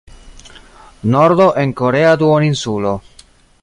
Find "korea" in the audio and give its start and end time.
1.83-2.17